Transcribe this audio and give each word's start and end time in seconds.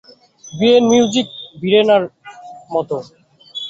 ভিয়েনার 0.47 0.85
music 0.89 1.27
ভিরেনার 1.61 2.03
মত। 2.73 2.89